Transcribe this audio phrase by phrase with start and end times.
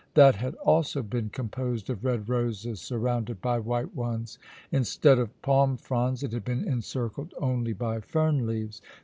[0.15, 4.39] That had also been composed of red roses, surrounded by white ones.
[4.71, 8.81] Instead of palm fronds, it had been encircled only by fern leaves.